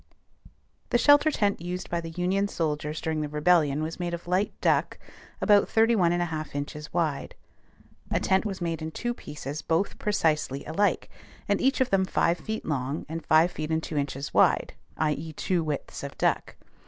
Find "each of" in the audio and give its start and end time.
11.61-11.91